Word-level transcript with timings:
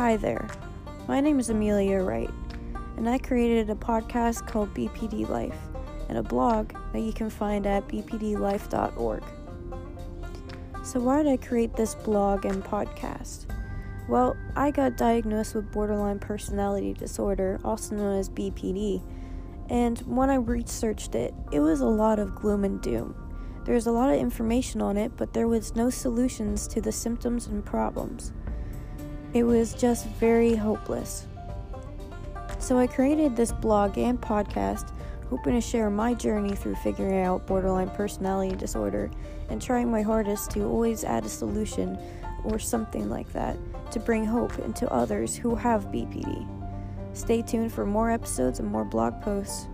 Hi 0.00 0.16
there. 0.16 0.48
My 1.08 1.20
name 1.20 1.38
is 1.38 1.50
Amelia 1.50 1.98
Wright, 1.98 2.30
and 2.96 3.06
I 3.06 3.18
created 3.18 3.68
a 3.68 3.74
podcast 3.74 4.46
called 4.46 4.72
BPD 4.72 5.28
Life 5.28 5.58
and 6.08 6.16
a 6.16 6.22
blog 6.22 6.72
that 6.94 7.00
you 7.00 7.12
can 7.12 7.28
find 7.28 7.66
at 7.66 7.86
bpdlife.org. 7.86 9.22
So, 10.82 11.00
why 11.00 11.22
did 11.22 11.30
I 11.30 11.36
create 11.36 11.76
this 11.76 11.96
blog 11.96 12.46
and 12.46 12.64
podcast? 12.64 13.44
Well, 14.08 14.38
I 14.56 14.70
got 14.70 14.96
diagnosed 14.96 15.54
with 15.54 15.70
borderline 15.70 16.18
personality 16.18 16.94
disorder, 16.94 17.60
also 17.62 17.94
known 17.94 18.18
as 18.18 18.30
BPD, 18.30 19.02
and 19.68 19.98
when 20.06 20.30
I 20.30 20.36
researched 20.36 21.14
it, 21.14 21.34
it 21.52 21.60
was 21.60 21.82
a 21.82 21.86
lot 21.86 22.18
of 22.18 22.34
gloom 22.34 22.64
and 22.64 22.80
doom. 22.80 23.14
There 23.66 23.74
was 23.74 23.86
a 23.86 23.92
lot 23.92 24.08
of 24.08 24.18
information 24.18 24.80
on 24.80 24.96
it, 24.96 25.12
but 25.18 25.34
there 25.34 25.46
was 25.46 25.76
no 25.76 25.90
solutions 25.90 26.66
to 26.68 26.80
the 26.80 26.90
symptoms 26.90 27.48
and 27.48 27.62
problems. 27.62 28.32
It 29.32 29.44
was 29.44 29.74
just 29.74 30.06
very 30.06 30.54
hopeless. 30.54 31.26
So 32.58 32.78
I 32.78 32.86
created 32.86 33.36
this 33.36 33.52
blog 33.52 33.96
and 33.96 34.20
podcast 34.20 34.92
hoping 35.28 35.54
to 35.54 35.60
share 35.60 35.88
my 35.88 36.12
journey 36.12 36.56
through 36.56 36.74
figuring 36.76 37.20
out 37.20 37.46
borderline 37.46 37.88
personality 37.90 38.56
disorder 38.56 39.10
and 39.48 39.62
trying 39.62 39.90
my 39.90 40.02
hardest 40.02 40.50
to 40.50 40.64
always 40.64 41.04
add 41.04 41.24
a 41.24 41.28
solution 41.28 41.96
or 42.44 42.58
something 42.58 43.08
like 43.08 43.32
that 43.32 43.56
to 43.92 44.00
bring 44.00 44.24
hope 44.24 44.58
into 44.58 44.90
others 44.92 45.36
who 45.36 45.54
have 45.54 45.86
BPD. 45.86 46.46
Stay 47.12 47.42
tuned 47.42 47.72
for 47.72 47.86
more 47.86 48.10
episodes 48.10 48.58
and 48.58 48.68
more 48.68 48.84
blog 48.84 49.20
posts. 49.22 49.68